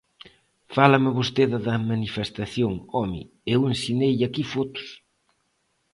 Fálame 0.75 1.09
vostede 1.19 1.57
da 1.65 1.75
manifestación: 1.91 2.73
home, 2.95 3.21
eu 3.53 3.61
ensineille 3.73 4.23
aquí 4.25 4.43
fotos. 4.53 4.87